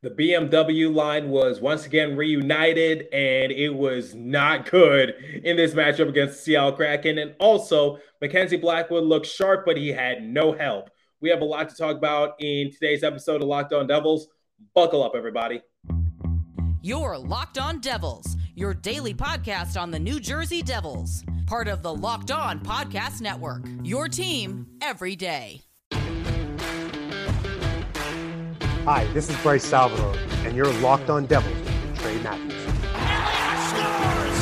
[0.00, 6.08] The BMW line was once again reunited, and it was not good in this matchup
[6.08, 7.18] against Seattle Kraken.
[7.18, 10.90] And also, Mackenzie Blackwood looked sharp, but he had no help.
[11.20, 14.28] We have a lot to talk about in today's episode of Locked On Devils.
[14.72, 15.62] Buckle up, everybody.
[16.80, 21.92] Your Locked On Devils, your daily podcast on the New Jersey Devils, part of the
[21.92, 23.64] Locked On Podcast Network.
[23.82, 25.67] Your team every day.
[28.90, 30.14] Hi, this is Bryce Salvador,
[30.46, 32.54] and you're locked on Devils with Trey Matthews.
[33.68, 34.38] scores!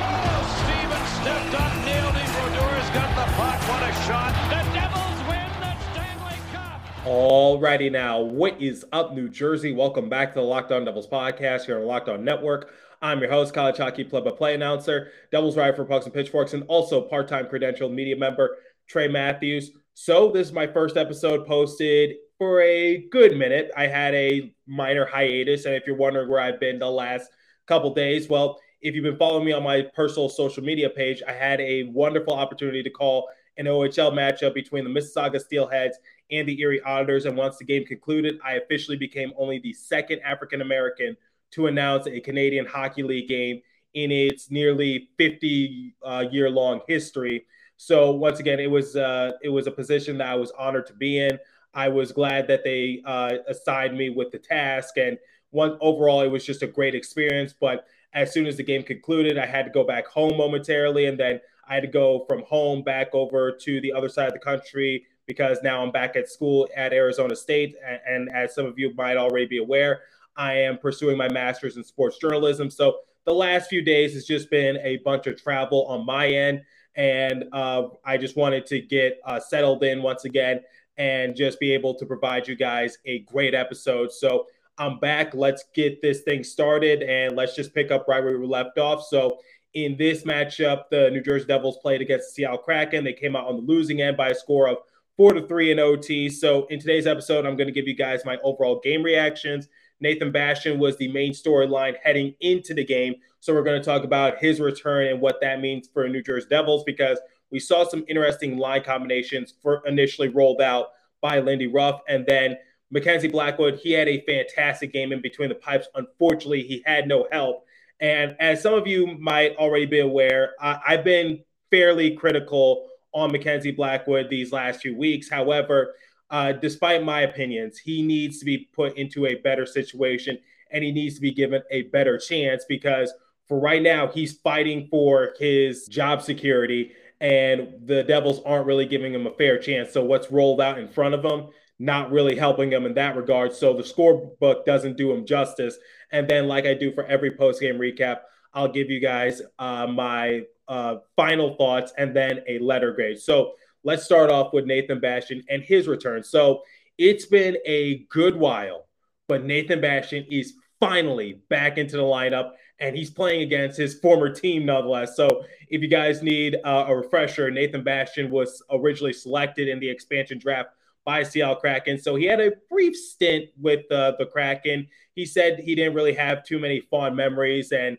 [0.00, 2.24] Oh, Steven stepped up, nailed him.
[2.32, 3.60] Brodeur's got the puck.
[3.68, 4.32] What a shot.
[4.48, 6.80] The Devils win the Stanley Cup.
[7.04, 9.74] Alrighty now, what is up, New Jersey?
[9.74, 12.70] Welcome back to the Locked On Devils podcast here on the Locked On Network.
[13.02, 17.02] I'm your host, college hockey play-by-play announcer, Devils writer for Pucks and Pitchforks, and also
[17.02, 18.56] part-time credentialed media member
[18.88, 19.72] Trey Matthews.
[19.92, 23.70] So this is my first episode posted for a good minute.
[23.76, 27.30] I had a minor hiatus, and if you're wondering where I've been the last
[27.66, 31.32] couple days, well, if you've been following me on my personal social media page, I
[31.32, 35.94] had a wonderful opportunity to call an OHL matchup between the Mississauga Steelheads
[36.30, 37.24] and the Erie Otters.
[37.24, 41.16] And once the game concluded, I officially became only the second African American
[41.52, 43.62] to announce a Canadian Hockey League game
[43.94, 47.46] in its nearly 50 uh, year long history.
[47.78, 50.92] So once again, it was uh, it was a position that I was honored to
[50.92, 51.38] be in.
[51.76, 55.18] I was glad that they uh, assigned me with the task, and
[55.50, 57.54] one overall, it was just a great experience.
[57.58, 61.20] But as soon as the game concluded, I had to go back home momentarily, and
[61.20, 61.38] then
[61.68, 65.04] I had to go from home back over to the other side of the country
[65.26, 67.74] because now I'm back at school at Arizona State.
[67.86, 70.00] And, and as some of you might already be aware,
[70.36, 72.70] I am pursuing my master's in sports journalism.
[72.70, 76.62] So the last few days has just been a bunch of travel on my end.
[76.94, 80.60] And uh, I just wanted to get uh, settled in once again
[80.98, 84.12] and just be able to provide you guys a great episode.
[84.12, 84.46] So
[84.78, 85.34] I'm back.
[85.34, 89.06] Let's get this thing started and let's just pick up right where we left off.
[89.06, 89.38] So
[89.74, 93.04] in this matchup, the New Jersey Devils played against Seattle Kraken.
[93.04, 94.78] They came out on the losing end by a score of
[95.16, 96.28] four to three in OT.
[96.28, 99.68] So in today's episode, I'm going to give you guys my overall game reactions.
[100.00, 103.14] Nathan Bastian was the main storyline heading into the game.
[103.40, 106.48] So we're going to talk about his return and what that means for New Jersey
[106.50, 107.18] Devils because
[107.50, 110.88] we saw some interesting line combinations for initially rolled out
[111.26, 112.02] by Lindy Ruff.
[112.08, 112.56] And then
[112.92, 115.88] Mackenzie Blackwood, he had a fantastic game in between the pipes.
[115.96, 117.64] Unfortunately, he had no help.
[117.98, 123.32] And as some of you might already be aware, I, I've been fairly critical on
[123.32, 125.28] Mackenzie Blackwood these last few weeks.
[125.28, 125.94] However,
[126.30, 130.38] uh, despite my opinions, he needs to be put into a better situation
[130.70, 133.12] and he needs to be given a better chance because
[133.48, 139.14] for right now, he's fighting for his job security and the Devils aren't really giving
[139.14, 139.92] him a fair chance.
[139.92, 143.52] So what's rolled out in front of him, not really helping him in that regard.
[143.52, 145.78] So the scorebook doesn't do him justice.
[146.12, 148.20] And then, like I do for every post game recap,
[148.54, 153.18] I'll give you guys uh, my uh, final thoughts and then a letter grade.
[153.18, 153.52] So
[153.84, 156.22] let's start off with Nathan Bastian and his return.
[156.22, 156.62] So
[156.98, 158.86] it's been a good while,
[159.28, 164.28] but Nathan Bastian is finally back into the lineup and he's playing against his former
[164.28, 165.16] team nonetheless.
[165.16, 169.88] So, if you guys need uh, a refresher, Nathan Bastian was originally selected in the
[169.88, 170.70] expansion draft
[171.04, 171.98] by Seattle Kraken.
[171.98, 174.88] So, he had a brief stint with uh, the Kraken.
[175.14, 177.96] He said he didn't really have too many fond memories, and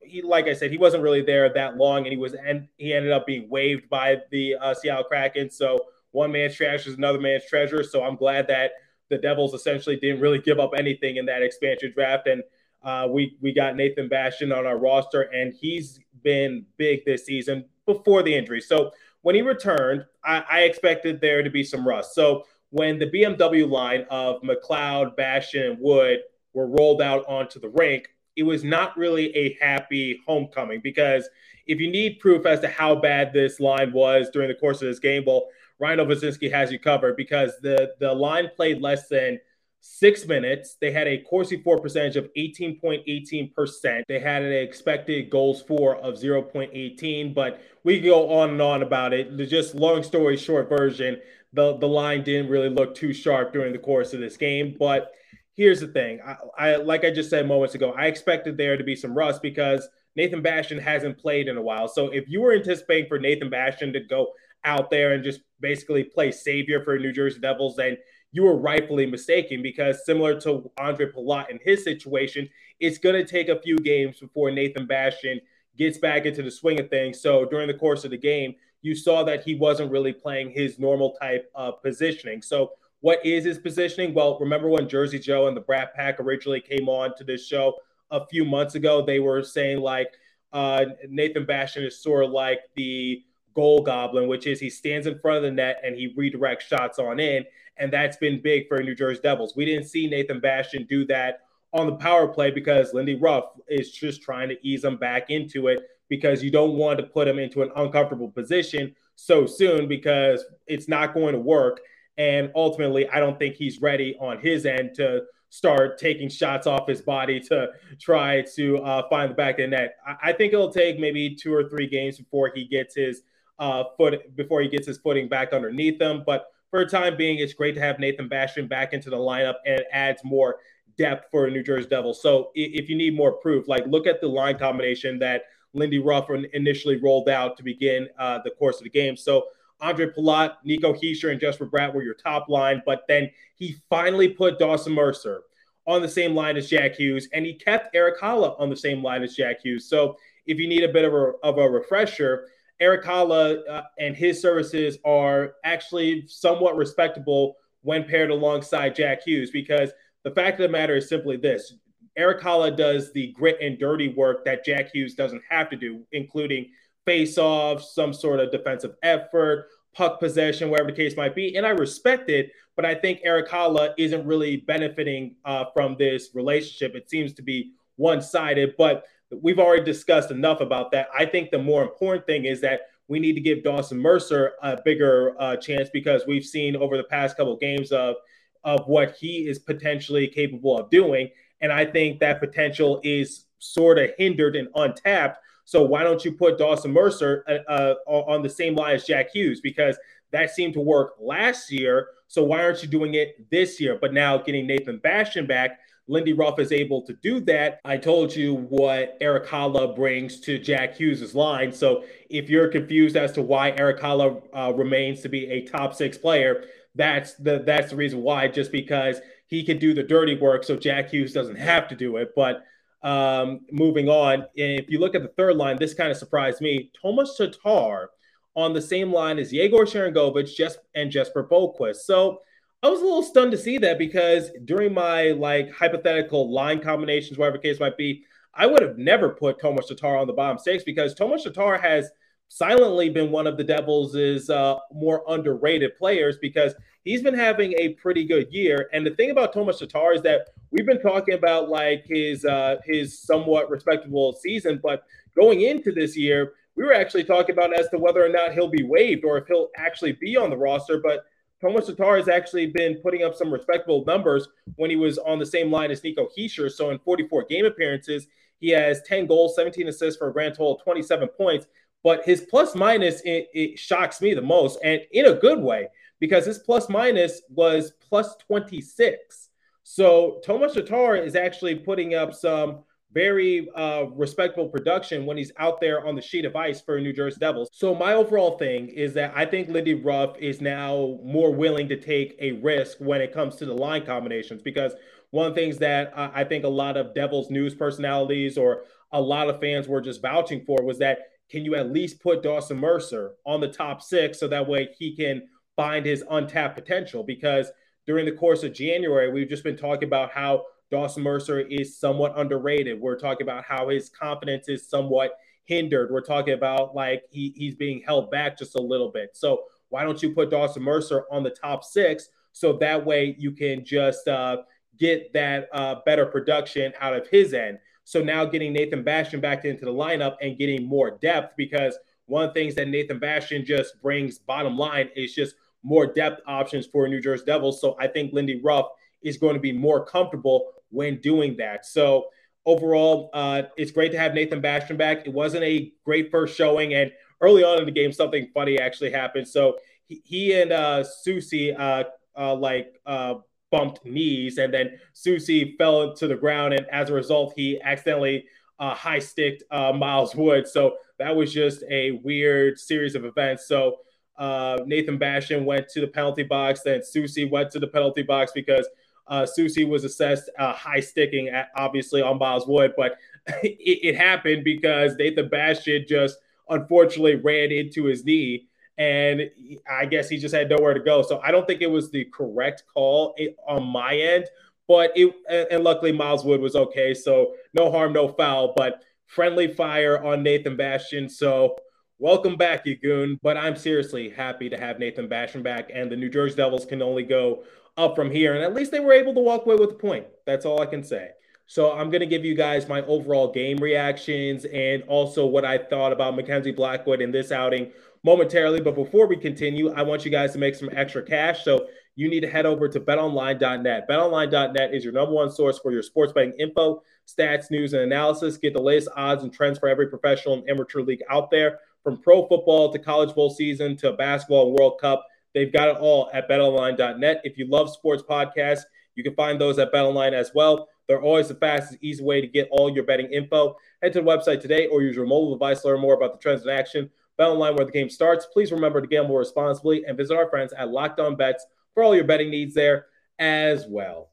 [0.00, 2.94] he, like I said, he wasn't really there that long, and he was and he
[2.94, 5.50] ended up being waived by the uh, Seattle Kraken.
[5.50, 7.84] So, one man's trash is another man's treasure.
[7.84, 8.72] So, I'm glad that
[9.10, 12.42] the Devils essentially didn't really give up anything in that expansion draft and
[12.84, 17.64] uh, we we got Nathan Bastian on our roster, and he's been big this season
[17.86, 18.60] before the injury.
[18.60, 22.14] So when he returned, I, I expected there to be some rust.
[22.14, 26.20] So when the BMW line of McLeod, Bastian, and Wood
[26.52, 31.28] were rolled out onto the rink, it was not really a happy homecoming because
[31.66, 34.88] if you need proof as to how bad this line was during the course of
[34.88, 35.46] this game, well,
[35.78, 39.38] Ryan Novozinsky has you covered because the the line played less than–
[39.86, 40.76] six minutes.
[40.80, 44.02] They had a Corsi for percentage of 18.18%.
[44.08, 48.82] They had an expected goals for of 0.18, but we can go on and on
[48.82, 49.36] about it.
[49.36, 51.20] The just long story short version,
[51.52, 54.74] the, the line didn't really look too sharp during the course of this game.
[54.78, 55.12] But
[55.52, 56.18] here's the thing.
[56.26, 59.42] I, I like I just said moments ago, I expected there to be some rust
[59.42, 59.86] because
[60.16, 61.88] Nathan Bastian hasn't played in a while.
[61.88, 64.28] So if you were anticipating for Nathan Bastian to go
[64.64, 67.98] out there and just basically play savior for New Jersey Devils, then
[68.34, 72.50] you were rightfully mistaken because similar to Andre Palat in his situation,
[72.80, 75.40] it's going to take a few games before Nathan Bastian
[75.78, 77.20] gets back into the swing of things.
[77.20, 80.80] So during the course of the game, you saw that he wasn't really playing his
[80.80, 82.42] normal type of positioning.
[82.42, 82.72] So
[83.02, 84.14] what is his positioning?
[84.14, 87.74] Well, remember when Jersey Joe and the Brat Pack originally came on to this show
[88.10, 89.00] a few months ago?
[89.00, 90.08] They were saying like
[90.52, 93.22] uh, Nathan Bastian is sort of like the
[93.54, 96.98] goal goblin, which is he stands in front of the net and he redirects shots
[96.98, 97.44] on in.
[97.76, 99.54] And that's been big for New Jersey Devils.
[99.56, 101.40] We didn't see Nathan Bastian do that
[101.72, 105.66] on the power play because Lindy Ruff is just trying to ease him back into
[105.66, 110.44] it because you don't want to put him into an uncomfortable position so soon because
[110.66, 111.80] it's not going to work.
[112.16, 116.88] And ultimately, I don't think he's ready on his end to start taking shots off
[116.88, 117.68] his body to
[118.00, 119.96] try to uh, find the back of the net.
[120.06, 123.22] I, I, think it'll take maybe two or three games before he gets his
[123.60, 126.24] uh, foot before he gets his footing back underneath him.
[126.26, 129.54] But for the time being, it's great to have Nathan Bastian back into the lineup
[129.64, 130.56] and it adds more
[130.98, 132.20] depth for New Jersey Devils.
[132.20, 135.42] So if you need more proof, like look at the line combination that
[135.72, 139.16] Lindy Ruff initially rolled out to begin uh, the course of the game.
[139.16, 139.44] So
[139.80, 144.28] Andre Palat, Nico Hischier, and Jesper Bratt were your top line, but then he finally
[144.28, 145.42] put Dawson Mercer
[145.86, 149.00] on the same line as Jack Hughes, and he kept Erik Haula on the same
[149.00, 149.88] line as Jack Hughes.
[149.88, 150.16] So
[150.46, 152.48] if you need a bit of a, of a refresher,
[152.84, 159.50] Erik Haula uh, and his services are actually somewhat respectable when paired alongside Jack Hughes
[159.50, 159.90] because
[160.22, 161.72] the fact of the matter is simply this
[162.14, 166.02] Erik Haula does the grit and dirty work that Jack Hughes doesn't have to do,
[166.12, 166.72] including
[167.06, 171.56] face off, some sort of defensive effort, puck possession, whatever the case might be.
[171.56, 176.34] And I respect it, but I think Erik Haula isn't really benefiting uh, from this
[176.34, 176.94] relationship.
[176.94, 179.04] It seems to be one sided, but
[179.42, 181.08] we've already discussed enough about that.
[181.16, 184.80] I think the more important thing is that we need to give Dawson Mercer a
[184.82, 188.16] bigger uh, chance because we've seen over the past couple games of
[188.64, 191.28] of what he is potentially capable of doing.
[191.60, 195.38] And I think that potential is sort of hindered and untapped.
[195.66, 199.30] So why don't you put Dawson Mercer uh, uh, on the same line as Jack
[199.34, 199.60] Hughes?
[199.60, 199.98] Because
[200.32, 202.08] that seemed to work last year.
[202.34, 203.96] So why aren't you doing it this year?
[204.00, 205.78] But now getting Nathan Bastian back,
[206.08, 207.78] Lindy Ruff is able to do that.
[207.84, 211.70] I told you what Erik Haula brings to Jack Hughes' line.
[211.70, 215.94] So if you're confused as to why Erik Haula uh, remains to be a top
[215.94, 216.64] six player,
[216.96, 218.48] that's the that's the reason why.
[218.48, 222.16] Just because he can do the dirty work, so Jack Hughes doesn't have to do
[222.16, 222.30] it.
[222.34, 222.64] But
[223.04, 226.90] um, moving on, if you look at the third line, this kind of surprised me.
[227.00, 228.10] Tomas Tatar
[228.56, 231.96] on the same line as Yegor Sharangovich just, and Jesper Boqvist.
[231.96, 232.40] So
[232.82, 237.38] I was a little stunned to see that because during my like hypothetical line combinations,
[237.38, 238.24] whatever case might be,
[238.54, 242.10] I would have never put Tomas Tatar on the bottom six because Tomas Tatar has–
[242.48, 247.94] silently been one of the Devils' uh, more underrated players because he's been having a
[247.94, 248.88] pretty good year.
[248.92, 252.76] And the thing about Tomas Tatar is that we've been talking about like his uh,
[252.84, 255.04] his somewhat respectable season, but
[255.36, 258.68] going into this year, we were actually talking about as to whether or not he'll
[258.68, 260.98] be waived or if he'll actually be on the roster.
[260.98, 261.24] But
[261.60, 265.46] Tomas Tatar has actually been putting up some respectable numbers when he was on the
[265.46, 266.70] same line as Nico Hischier.
[266.70, 268.26] So in 44 game appearances,
[268.60, 271.66] he has 10 goals, 17 assists for a grand total of 27 points.
[272.02, 275.88] But his plus minus it, it shocks me the most, and in a good way
[276.20, 279.48] because his plus minus was plus 26.
[279.82, 285.80] So Tomas Tatar is actually putting up some very uh, respectable production when he's out
[285.80, 287.70] there on the sheet of ice for New Jersey Devils.
[287.72, 291.96] So my overall thing is that I think Lindy Ruff is now more willing to
[291.96, 294.92] take a risk when it comes to the line combinations because
[295.30, 299.20] one of the things that I think a lot of Devils news personalities or a
[299.20, 301.18] lot of fans were just vouching for was that
[301.50, 305.14] can you at least put Dawson Mercer on the top six so that way he
[305.14, 307.22] can find his untapped potential?
[307.22, 307.70] Because
[308.06, 310.64] during the course of January, we've just been talking about how
[310.94, 313.00] Dawson Mercer is somewhat underrated.
[313.00, 315.32] We're talking about how his confidence is somewhat
[315.64, 316.12] hindered.
[316.12, 319.30] We're talking about like he, he's being held back just a little bit.
[319.32, 323.50] So why don't you put Dawson Mercer on the top six so that way you
[323.50, 324.58] can just uh,
[324.96, 327.80] get that uh, better production out of his end?
[328.04, 332.44] So now getting Nathan Bastian back into the lineup and getting more depth because one
[332.44, 336.86] of the things that Nathan Bastian just brings bottom line is just more depth options
[336.86, 337.80] for New Jersey Devils.
[337.80, 338.86] So I think Lindy Ruff
[339.24, 341.86] is going to be more comfortable when doing that.
[341.86, 342.26] So
[342.66, 345.26] overall, uh, it's great to have Nathan Bastian back.
[345.26, 349.10] It wasn't a great first showing, and early on in the game, something funny actually
[349.10, 349.46] happened.
[349.48, 352.04] So he, he and uh, Soucy uh,
[352.36, 353.34] uh, like uh,
[353.70, 358.46] bumped knees, and then Soucy fell to the ground, and as a result, he accidentally
[358.78, 360.66] uh, high sticked uh, Miles Wood.
[360.66, 363.68] So that was just a weird series of events.
[363.68, 363.98] So
[364.36, 368.52] uh, Nathan Bastian went to the penalty box, then Soucy went to the penalty box
[368.52, 368.88] because
[369.26, 373.16] uh, Soucy was assessed uh, high sticking, at, obviously on Miles Wood, but
[373.62, 376.38] it, it happened because Nathan Bastian just
[376.68, 379.50] unfortunately ran into his knee and
[379.90, 381.22] I guess he just had nowhere to go.
[381.22, 383.34] So I don't think it was the correct call
[383.66, 384.46] on my end,
[384.86, 385.34] but it
[385.70, 388.72] and luckily Miles Wood was okay, so no harm, no foul.
[388.76, 391.28] But friendly fire on Nathan Bastian.
[391.28, 391.76] So
[392.18, 393.40] welcome back, Yagoon.
[393.42, 397.02] But I'm seriously happy to have Nathan Bastian back, and the New Jersey Devils can
[397.02, 397.64] only go
[397.96, 398.54] up from here.
[398.54, 400.26] And at least they were able to walk away with a point.
[400.46, 401.30] That's all I can say.
[401.66, 405.78] So I'm going to give you guys my overall game reactions and also what I
[405.78, 407.90] thought about Mackenzie Blackwood in this outing
[408.22, 408.80] momentarily.
[408.80, 411.64] But before we continue, I want you guys to make some extra cash.
[411.64, 411.86] So
[412.16, 414.08] you need to head over to betonline.net.
[414.08, 418.56] Betonline.net is your number one source for your sports betting info, stats, news, and analysis.
[418.56, 422.20] Get the latest odds and trends for every professional and amateur league out there, from
[422.20, 425.26] pro football to college bowl season to basketball and World Cup.
[425.54, 427.40] They've got it all at betonline.net.
[427.44, 428.82] If you love sports podcasts,
[429.14, 430.88] you can find those at betonline as well.
[431.06, 433.76] They're always the fastest, easy way to get all your betting info.
[434.02, 436.38] Head to the website today or use your mobile device to learn more about the
[436.38, 437.10] trends in action.
[437.38, 438.46] BetOnline, where the game starts.
[438.46, 442.14] Please remember to gamble responsibly and visit our friends at Locked On Bets for all
[442.14, 443.06] your betting needs there
[443.38, 444.30] as well.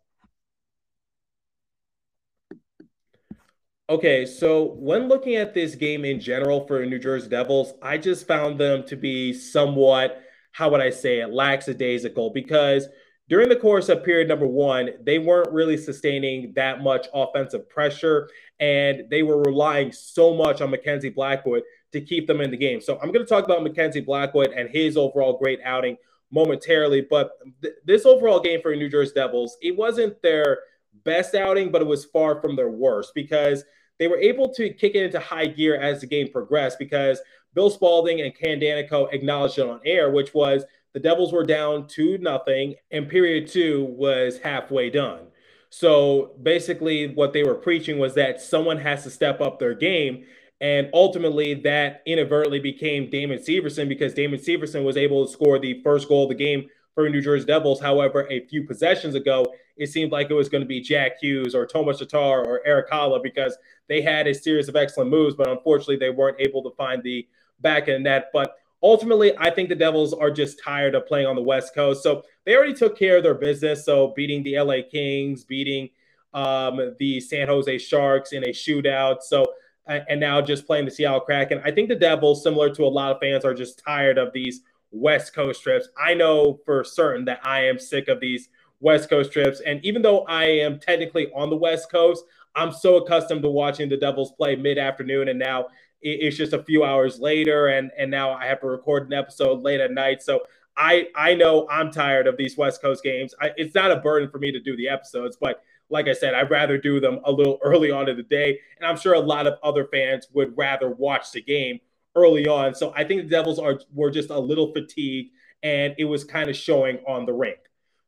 [3.89, 8.25] Okay, so when looking at this game in general for New Jersey Devils, I just
[8.25, 10.21] found them to be somewhat,
[10.51, 12.87] how would I say it, lackadaisical because–
[13.31, 18.29] during the course of period number one, they weren't really sustaining that much offensive pressure,
[18.59, 22.81] and they were relying so much on Mackenzie Blackwood to keep them in the game.
[22.81, 25.95] So I'm going to talk about Mackenzie Blackwood and his overall great outing
[26.29, 27.07] momentarily.
[27.09, 27.31] But
[27.61, 30.59] th- this overall game for New Jersey Devils, it wasn't their
[31.05, 33.63] best outing, but it was far from their worst because
[34.01, 37.21] they were able to kick it into high gear as the game progressed because
[37.53, 41.87] Bill Spaulding and Ken Daneyko acknowledged it on air, which was– the Devils were down
[41.87, 45.27] two nothing, and period two was halfway done.
[45.69, 50.25] So basically, what they were preaching was that someone has to step up their game.
[50.59, 55.81] And ultimately, that inadvertently became Damon Severson because Damon Severson was able to score the
[55.81, 57.79] first goal of the game for New Jersey Devils.
[57.79, 61.55] However, a few possessions ago, it seemed like it was going to be Jack Hughes
[61.55, 63.57] or Tomas Tatar or Erik Haula because
[63.89, 67.27] they had a series of excellent moves, but unfortunately, they weren't able to find the
[67.61, 68.29] back the net.
[68.31, 72.03] But ultimately, I think the Devils are just tired of playing on the West Coast.
[72.03, 73.83] So they already took care of their business.
[73.83, 75.89] So beating the LA Kings, beating
[76.33, 79.23] um, the San Jose Sharks in a shootout.
[79.23, 79.47] So
[79.87, 81.59] and now just playing the Seattle Kraken.
[81.65, 84.61] I think the Devils, similar to a lot of fans, are just tired of these
[84.91, 85.89] West Coast trips.
[85.97, 88.49] I know for certain that I am sick of these
[88.81, 89.61] West Coast trips.
[89.61, 93.87] And even though I am technically on the West Coast, I'm so accustomed to watching
[93.87, 95.29] the Devils play mid afternoon.
[95.29, 95.67] And now
[96.01, 99.61] it's just a few hours later and and now I have to record an episode
[99.61, 100.23] late at night.
[100.23, 100.41] So
[100.75, 103.33] I I know I'm tired of these West Coast games.
[103.39, 106.33] I, it's not a burden for me to do the episodes, but like I said,
[106.33, 109.19] I'd rather do them a little early on in the day, and I'm sure a
[109.19, 111.79] lot of other fans would rather watch the game
[112.15, 112.73] early on.
[112.73, 116.49] So I think the Devils are were just a little fatigued, and it was kind
[116.49, 117.59] of showing on the rink.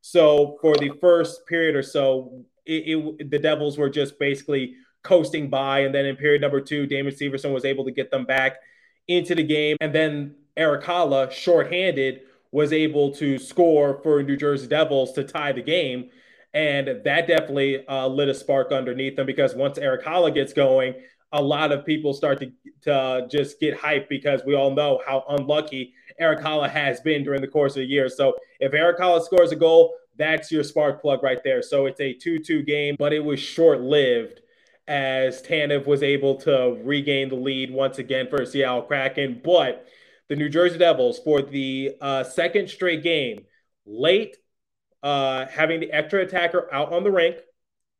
[0.06, 5.48] So for the first period or so, it, it, the Devils were just basically coasting
[5.48, 5.78] by.
[5.80, 8.58] And then in period number two, Damon Severson was able to get them back
[9.08, 9.78] into the game.
[9.80, 12.20] And then Erik Haula, shorthanded,
[12.52, 16.10] was able to score for New Jersey Devils to tie the game.
[16.52, 20.96] And that definitely uh, lit a spark underneath them because once Erik Haula gets going,
[21.34, 25.02] a lot of people start to, to uh, just get hyped because we all know
[25.04, 28.08] how unlucky Erik Haula has been during the course of the year.
[28.08, 31.60] So if Erik Haula scores a goal, that's your spark plug right there.
[31.60, 34.40] So it's a 2 2 game, but it was short lived
[34.86, 39.40] as Tanev was able to regain the lead once again for Seattle Kraken.
[39.42, 39.86] But
[40.28, 43.44] the New Jersey Devils, for the uh, second straight game,
[43.86, 44.36] late
[45.02, 47.36] uh, having the extra attacker out on the rink,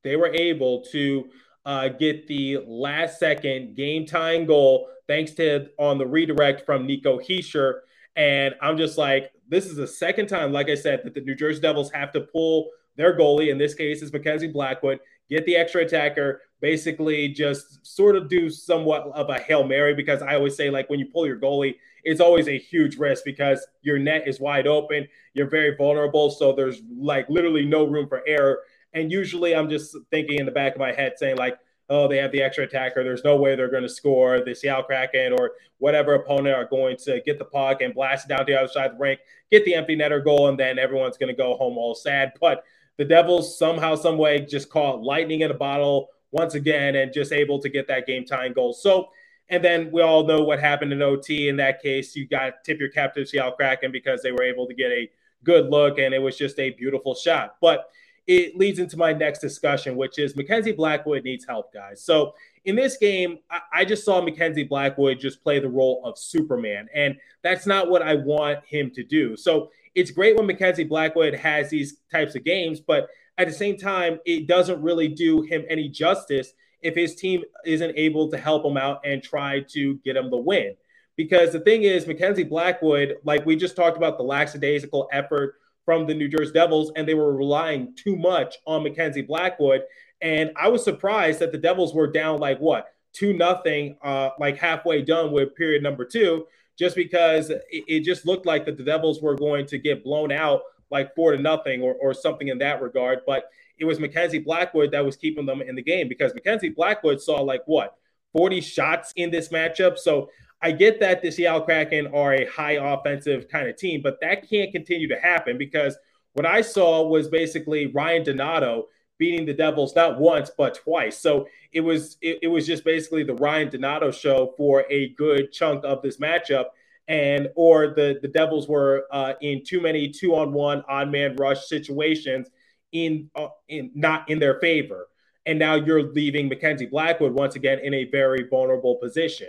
[0.05, 1.31] they were able to
[1.65, 7.19] uh, get the last second game tying goal thanks to on the redirect from Nico
[7.19, 7.81] Hischier.
[8.17, 11.35] And I'm just like, this is the second time, like I said, that the New
[11.35, 13.51] Jersey Devils have to pull their goalie.
[13.51, 15.01] In this case, is Mackenzie Blackwood.
[15.29, 20.23] Get the extra attacker, basically just sort of do somewhat of a Hail Mary because
[20.23, 23.67] I always say, like, when you pull your goalie, it's always a huge risk because
[23.83, 25.09] your net is wide open.
[25.33, 26.31] You're very vulnerable.
[26.31, 28.61] So there's like literally no room for error.
[28.95, 31.59] And usually I'm just thinking in the back of my head saying, like,
[31.91, 33.05] oh, they have the extra attacker.
[33.05, 34.41] There's no way they're going to score.
[34.41, 38.29] The Seattle Kraken or whatever opponent are going to get the puck and blast it
[38.29, 39.21] down to the other side of the rink,
[39.51, 42.33] get the empty netter goal, and then everyone's going to go home all sad.
[42.41, 42.65] But
[42.97, 47.33] the Devils somehow, some way, just caught lightning in a bottle once again and just
[47.33, 48.73] able to get that game tying goal.
[48.73, 49.11] So,
[49.49, 51.49] and then we all know what happened in OT.
[51.49, 54.43] In that case, you got to tip your cap to Seattle Kraken because they were
[54.43, 55.11] able to get a
[55.43, 57.57] good look and it was just a beautiful shot.
[57.61, 57.91] But
[58.27, 62.03] it leads into my next discussion, which is Mackenzie Blackwood needs help, guys.
[62.03, 63.39] So in this game,
[63.73, 68.01] I, just saw Mackenzie Blackwood just play the role of Superman, and that's not what
[68.01, 69.37] I want him to do.
[69.37, 73.77] So it's great when Mackenzie Blackwood has these types of games, but at the same
[73.77, 78.65] time, it doesn't really do him any justice if his team isn't able to help
[78.65, 80.75] him out and try to get him the win.
[81.17, 86.07] Because the thing is, Mackenzie Blackwood, like we just talked about the lackadaisical effort from
[86.07, 89.83] the New Jersey Devils, and they were relying too much on Mackenzie Blackwood.
[90.21, 94.59] And I was surprised that the Devils were down like what two nothing, uh, like
[94.59, 96.47] halfway done with period number two,
[96.79, 100.33] just because it, it, just looked like that the Devils were going to get blown
[100.33, 103.21] out like four to nothing or, or something in that regard.
[103.27, 103.45] But
[103.79, 107.41] it was Mackenzie Blackwood that was keeping them in the game because Mackenzie Blackwood saw
[107.41, 107.95] like what
[108.33, 109.99] 40 shots in this matchup.
[109.99, 110.29] So
[110.63, 114.49] I get that the Seattle Kraken are a high offensive kind of team, but that
[114.49, 115.97] can't continue to happen because
[116.33, 118.87] what I saw was basically Ryan Donato
[119.19, 121.19] beating the Devils not once but twice.
[121.19, 125.53] So it was it, it was just basically the Ryan Donato show for a good
[125.53, 126.67] chunk of this matchup,
[127.09, 131.37] and or the the Devils were uh, in too many two on one odd man
[131.37, 132.49] rush situations
[132.93, 135.09] in uh, in not in their favor,
[135.47, 139.49] and now you're leaving Mackenzie Blackwood once again in a very vulnerable position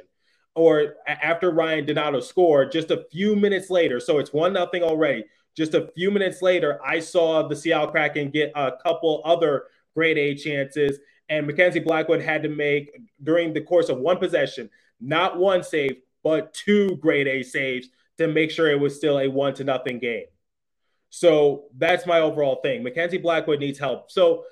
[0.55, 5.25] or after Ryan Donato scored, just a few minutes later, so it's one nothing already.
[5.55, 10.17] Just a few minutes later, I saw the Seattle Kraken get a couple other grade
[10.17, 12.91] A chances, and Mackenzie Blackwood had to make
[13.23, 14.69] during the course of one possession,
[14.99, 19.27] not one save, but two grade A saves to make sure it was still a
[19.27, 20.25] one to nothing game.
[21.09, 22.83] So that's my overall thing.
[22.83, 24.11] Mackenzie Blackwood needs help.
[24.11, 24.43] So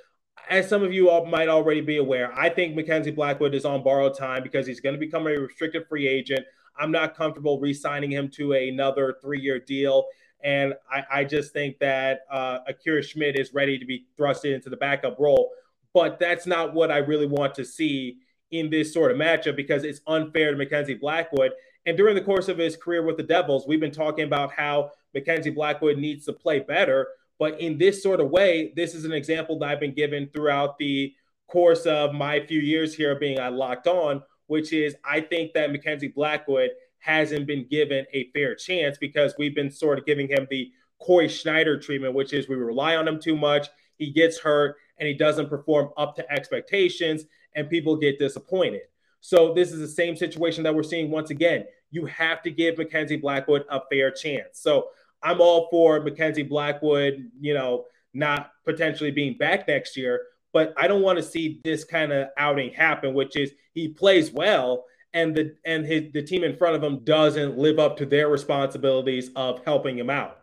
[0.50, 3.84] as some of you all might already be aware, I think Mackenzie Blackwood is on
[3.84, 6.46] borrowed time because he's going to become a restricted free agent.
[6.78, 10.06] I'm not comfortable re-signing him to another three-year deal,
[10.44, 14.70] and I, I just think that uh, Akira Schmid is ready to be thrusted into
[14.70, 15.52] the backup role.
[15.94, 18.18] But that's not what I really want to see
[18.52, 21.52] in this sort of matchup because it's unfair to Mackenzie Blackwood.
[21.86, 24.92] And during the course of his career with the Devils, we've been talking about how
[25.14, 27.08] Mackenzie Blackwood needs to play better.
[27.40, 30.78] But in this sort of way, this is an example that I've been given throughout
[30.78, 31.14] the
[31.48, 35.72] course of my few years here being I locked on, which is I think that
[35.72, 40.48] Mackenzie Blackwood hasn't been given a fair chance because we've been sort of giving him
[40.50, 43.68] the Cory Schneider treatment, which is we rely on him too much.
[43.98, 48.84] He gets hurt and he doesn't perform up to expectations, and people get disappointed.
[49.20, 51.66] So this is the same situation that we're seeing once again.
[51.92, 54.60] You have to give Mackenzie Blackwood a fair chance.
[54.60, 54.90] So
[55.24, 60.88] I'm all for Mackenzie Blackwood, you know, not potentially being back next year, but I
[60.88, 65.36] don't want to see this kind of outing happen, which is he plays well and
[65.36, 69.30] the and his the team in front of him doesn't live up to their responsibilities
[69.36, 70.40] of helping him out.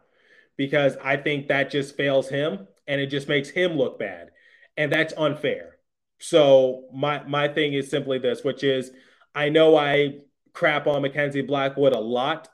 [0.57, 4.31] Because I think that just fails him and it just makes him look bad.
[4.77, 5.77] And that's unfair.
[6.19, 8.91] So my my thing is simply this, which is
[9.35, 10.21] I know I
[10.53, 12.49] crap on Mackenzie Blackwood a lot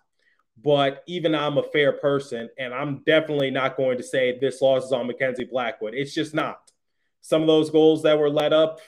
[0.62, 4.87] but even I'm a fair person, and I'm definitely not going to say this loss
[4.87, 5.95] is on Mackenzie Blackwood.
[5.95, 6.73] It's just not.
[7.21, 8.81] Some of those goals that were let up,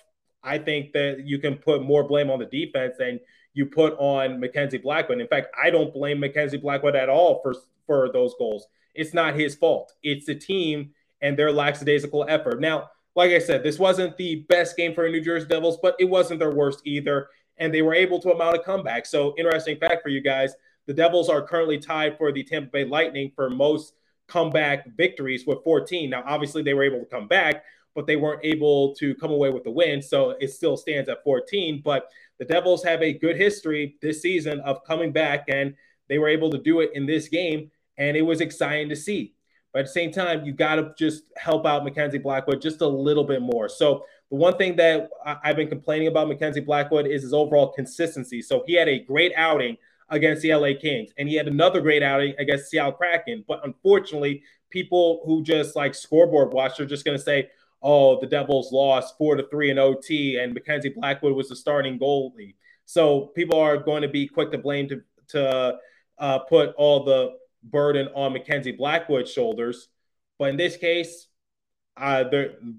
[0.43, 3.21] I think that you can put more blame on the defense than
[3.53, 5.21] you put on Mackenzie Blackwood.
[5.21, 7.55] In fact, I don't blame Mackenzie Blackwood at all for
[7.87, 8.67] for those goals.
[8.95, 9.95] It's not his fault.
[10.03, 12.61] It's the team and their lackadaisical effort.
[12.61, 16.05] Now, like I said, this wasn't the best game for New Jersey Devils, but it
[16.05, 17.29] wasn't their worst either.
[17.57, 19.07] And they were able to amount a comeback.
[19.07, 20.55] So, interesting fact for you guys
[20.89, 23.93] the Devils are currently tied for the Tampa Bay Lightning for most
[24.27, 26.09] comeback victories with 14.
[26.09, 27.63] Now, obviously, they were able to come back,
[27.95, 30.01] but they weren't able to come away with the win.
[30.01, 31.83] So it still stands at 14.
[31.85, 35.75] But the Devils have a good history this season of coming back, and
[36.09, 37.71] they were able to do it in this game.
[37.99, 39.35] And it was exciting to see.
[39.75, 42.89] But at the same time, you got to just help out Mackenzie Blackwood just a
[42.89, 43.69] little bit more.
[43.69, 45.11] So the one thing that
[45.45, 48.41] I've been complaining about Mackenzie Blackwood is his overall consistency.
[48.41, 49.77] So he had a great outing
[50.11, 51.11] against the LA Kings.
[51.19, 53.45] And he had another great outing against Seattle Kraken.
[53.47, 57.49] But unfortunately, people who just like scoreboard watch are just going to say,
[57.83, 61.99] oh, the Devils lost four to three in OT, and Mackenzie Blackwood was the starting
[61.99, 62.55] goalie.
[62.87, 65.79] So people are going to be quick to blame to, to
[66.19, 69.89] uh, put all the burden on Mackenzie Blackwood's shoulders.
[70.39, 71.29] But in this case,
[71.97, 72.25] uh,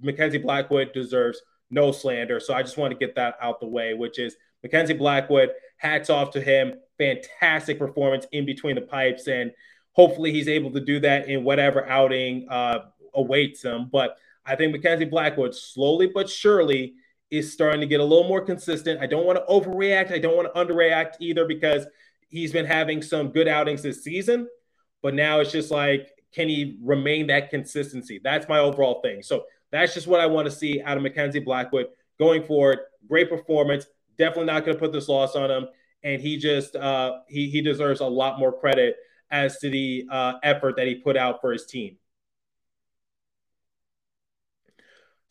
[0.01, 2.39] Mackenzie Blackwood deserves no slander.
[2.39, 6.09] So I just want to get that out the way, which is Mackenzie Blackwood, hats
[6.09, 9.51] off to him fantastic performance in between the pipes, and
[9.93, 12.85] hopefully he's able to do that in whatever outing uh,
[13.15, 13.89] awaits him.
[13.91, 16.93] But I think Mackenzie Blackwood slowly but surely
[17.31, 18.99] is starting to get a little more consistent.
[19.01, 20.11] I don't want to overreact.
[20.11, 21.85] I don't want to underreact either because
[22.27, 24.47] he's been having some good outings this season.
[25.01, 28.19] But now it's just like, can he remain that consistency?
[28.23, 29.23] That's my overall thing.
[29.23, 32.79] So that's just what I want to see out of Mackenzie Blackwood going forward.
[33.07, 33.85] Great performance.
[34.17, 35.67] Definitely not going to put this loss on him.
[36.03, 38.95] And he just uh, he he deserves a lot more credit
[39.31, 41.97] as to the uh, effort that he put out for his team.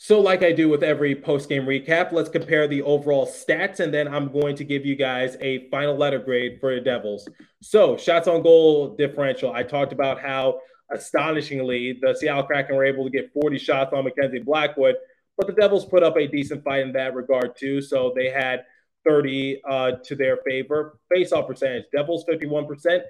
[0.00, 3.92] So, like I do with every post game recap, let's compare the overall stats, and
[3.92, 7.28] then I'm going to give you guys a final letter grade for the Devils.
[7.62, 9.52] So, shots on goal differential.
[9.52, 10.60] I talked about how
[10.92, 14.94] astonishingly the Seattle Kraken were able to get 40 shots on Mackenzie Blackwood,
[15.36, 17.82] but the Devils put up a decent fight in that regard too.
[17.82, 18.66] So, they had
[19.06, 20.98] 30 uh, to their favor.
[21.12, 23.00] Faceoff percentage Devils 51%,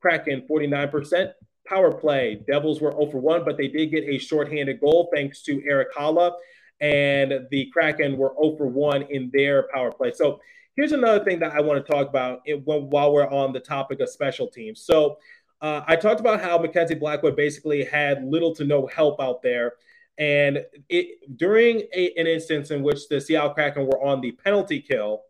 [0.00, 1.32] Kraken 49%.
[1.66, 5.42] Power play, Devils were 0 for 1, but they did get a shorthanded goal thanks
[5.42, 6.32] to Erik Haula.
[6.80, 10.12] And the Kraken were 0 for 1 in their power play.
[10.14, 10.40] So
[10.76, 14.08] here's another thing that I want to talk about while we're on the topic of
[14.08, 14.82] special teams.
[14.82, 15.18] So
[15.60, 19.74] uh, I talked about how Mackenzie Blackwood basically had little to no help out there.
[20.18, 24.80] And it, during a, an instance in which the Seattle Kraken were on the penalty
[24.80, 25.22] kill,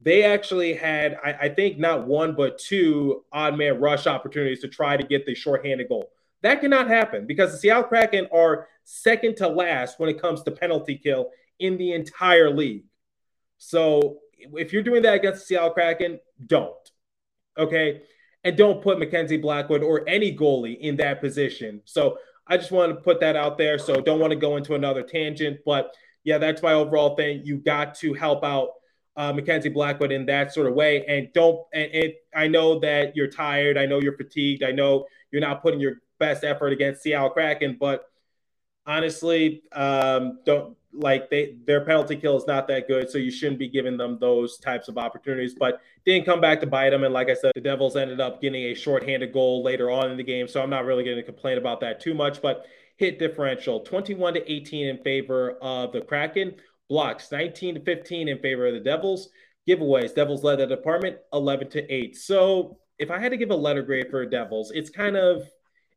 [0.00, 4.68] they actually had, I, I, think, not one but two odd man rush opportunities to
[4.68, 6.10] try to get the shorthanded goal.
[6.42, 10.50] That cannot happen because the Seattle Kraken are second to last when it comes to
[10.52, 12.84] penalty kill in the entire league.
[13.58, 16.74] So if you're doing that against the Seattle Kraken, don't.
[17.56, 18.02] Okay.
[18.44, 21.82] And don't put Mackenzie Blackwood or any goalie in that position.
[21.84, 23.78] So I just want to put that out there.
[23.78, 25.58] So don't want to go into another tangent.
[25.66, 27.42] But yeah, that's my overall thing.
[27.44, 28.70] You got to help out
[29.18, 31.04] uh, Mackenzie Blackwood in that sort of way.
[31.06, 33.76] And don't, and I know that you're tired.
[33.76, 34.62] I know you're fatigued.
[34.62, 38.04] I know you're not putting your best effort against Seattle Kraken, but
[38.86, 43.58] honestly, um, don't like they their penalty kill is not that good, so you shouldn't
[43.58, 45.54] be giving them those types of opportunities.
[45.54, 48.40] But didn't come back to bite them, and like I said, the Devils ended up
[48.40, 51.24] getting a shorthanded goal later on in the game, so I'm not really going to
[51.24, 52.40] complain about that too much.
[52.40, 52.66] But
[52.98, 56.54] hit differential 21 to 18 in favor of the Kraken.
[56.88, 59.28] Blocks 19 to 15 in favor of the Devils.
[59.68, 62.16] Giveaways, Devils led the department 11 to 8.
[62.16, 65.42] So if I had to give a letter grade for Devils, it's kind of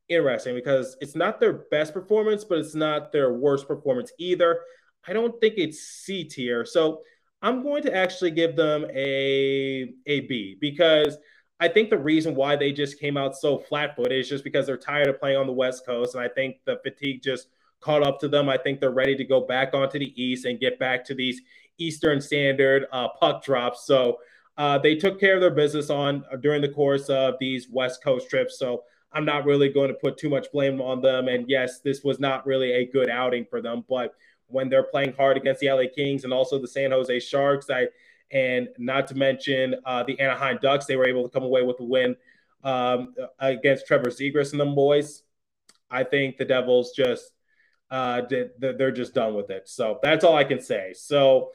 [0.09, 4.59] interesting because it's not their best performance, but it's not their worst performance either.
[5.07, 6.65] I don't think it's C tier.
[6.65, 7.01] So
[7.41, 11.17] I'm going to actually give them a, a B because
[11.59, 14.65] I think the reason why they just came out so flat footed is just because
[14.65, 16.15] they're tired of playing on the West Coast.
[16.15, 17.47] And I think the fatigue just–
[17.81, 18.47] caught up to them.
[18.47, 21.41] I think they're ready to go back onto the East and get back to these
[21.77, 23.85] Eastern Standard uh, puck drops.
[23.85, 24.19] So
[24.57, 28.03] uh, they took care of their business on uh, during the course of these West
[28.03, 28.57] Coast trips.
[28.59, 31.27] So I'm not really going to put too much blame on them.
[31.27, 34.13] And yes, this was not really a good outing for them, but
[34.47, 37.87] when they're playing hard against the LA Kings and also the San Jose Sharks, I
[38.31, 41.79] and not to mention uh, the Anaheim Ducks, they were able to come away with
[41.81, 42.15] a win
[42.63, 45.23] um, against Trevor Zegras and them boys.
[45.89, 47.31] I think the Devils just
[47.91, 48.21] uh,
[48.57, 49.67] they're just done with it.
[49.67, 50.93] So that's all I can say.
[50.95, 51.51] So,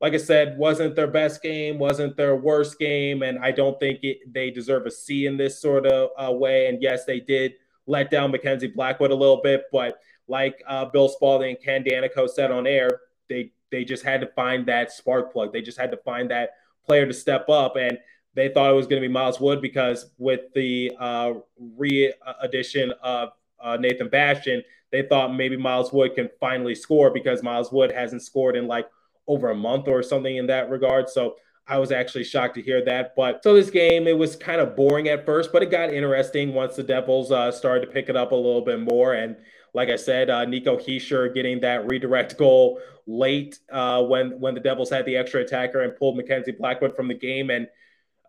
[0.00, 4.00] like I said, wasn't their best game, wasn't their worst game, and I don't think
[4.02, 6.66] it, they deserve a C in this sort of uh, way.
[6.68, 7.54] And yes, they did
[7.86, 12.28] let down Mackenzie Blackwood a little bit, but like uh, Bill Spaulding and Ken Daneyko
[12.28, 15.52] said on air, they they just had to find that spark plug.
[15.52, 16.50] They just had to find that
[16.84, 17.98] player to step up, and
[18.34, 23.30] they thought it was going to be Miles Wood because with the uh, re-addition of
[23.58, 24.62] uh, Nathan Bastian,
[24.96, 28.88] they thought maybe Miles Wood can finally score because Miles Wood hasn't scored in like
[29.28, 31.10] over a month or something in that regard.
[31.10, 31.36] So
[31.68, 33.14] I was actually shocked to hear that.
[33.14, 36.54] But so this game, it was kind of boring at first, but it got interesting
[36.54, 39.14] once the Devils uh, started to pick it up a little bit more.
[39.14, 39.36] And
[39.74, 44.60] like I said, uh, Nico Hischier getting that redirect goal late uh, when when the
[44.60, 47.50] Devils had the extra attacker and pulled Mackenzie Blackwood from the game.
[47.50, 47.68] And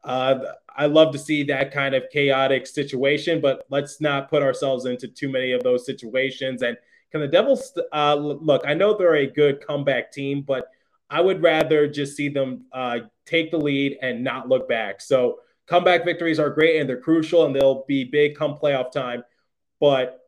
[0.03, 0.39] uh,
[0.75, 5.07] I love to see that kind of chaotic situation, but let's not put ourselves into
[5.07, 6.61] too many of those situations.
[6.61, 6.77] And
[7.11, 8.61] can the Devils uh, look?
[8.65, 10.69] I know they're a good comeback team, but
[11.09, 15.01] I would rather just see them uh, take the lead and not look back.
[15.01, 19.23] So comeback victories are great and they're crucial and they'll be big come playoff time.
[19.79, 20.19] But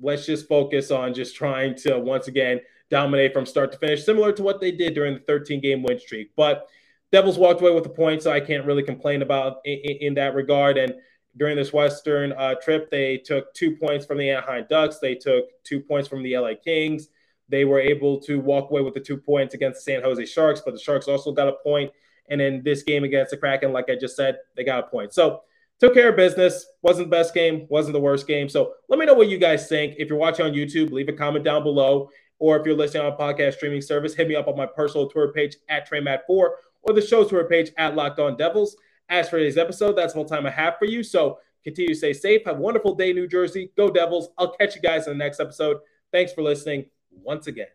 [0.00, 2.60] let's just focus on just trying to once again
[2.90, 5.98] dominate from start to finish, similar to what they did during the 13 game win
[5.98, 6.30] streak.
[6.36, 6.68] But
[7.14, 10.34] Devils walked away with a point, so I can't really complain about in, in that
[10.34, 10.76] regard.
[10.76, 10.94] And
[11.36, 14.98] during this Western uh, trip, they took two points from the Anaheim Ducks.
[14.98, 17.10] They took two points from the LA Kings.
[17.48, 20.60] They were able to walk away with the two points against the San Jose Sharks,
[20.64, 21.92] but the Sharks also got a point.
[22.30, 25.14] And in this game against the Kraken, like I just said, they got a point.
[25.14, 25.42] So
[25.78, 26.66] took care of business.
[26.82, 28.48] Wasn't the best game, wasn't the worst game.
[28.48, 29.94] So let me know what you guys think.
[29.98, 32.10] If you're watching on YouTube, leave a comment down below.
[32.40, 35.08] Or if you're listening on a podcast streaming service, hit me up on my personal
[35.08, 36.48] Twitter page at TreyMat4
[36.84, 38.76] or the show's Twitter page at Locked On Devils.
[39.08, 41.02] As for today's episode, that's all time I have for you.
[41.02, 42.44] So Continue to stay safe.
[42.44, 43.72] Have a wonderful day, New Jersey.
[43.76, 44.28] Go Devils.
[44.36, 45.78] I'll catch you guys in the next episode.
[46.12, 47.68] Thanks for listening once again.